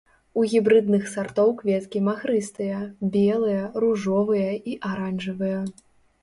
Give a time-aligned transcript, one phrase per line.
[0.43, 2.79] У гібрыдных сартоў кветкі махрыстыя,
[3.17, 5.61] белыя, ружовыя і аранжавыя.